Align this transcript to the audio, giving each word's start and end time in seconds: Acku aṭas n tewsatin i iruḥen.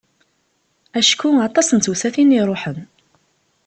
Acku 0.99 1.29
aṭas 1.47 1.67
n 1.71 1.79
tewsatin 1.79 2.33
i 2.35 2.37
iruḥen. 2.39 2.79